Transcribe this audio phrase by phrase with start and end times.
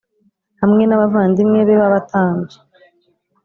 [0.61, 2.57] hamwe n abavandimwe be b abatambyi